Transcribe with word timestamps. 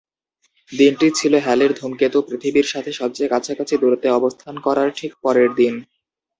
দিনটি 0.71 1.07
ছিলো 1.19 1.37
হ্যালির 1.39 1.71
ধূমকেতু 1.73 2.19
পৃথিবীর 2.27 2.67
সাথে 2.73 2.91
সবচে 2.99 3.23
কাছাকাছি 3.33 3.73
দূরত্বে 3.77 4.09
অবস্থান 4.11 4.55
করার 4.65 4.89
ঠিক 4.97 5.11
পরের 5.23 5.49
দিন। 5.55 5.73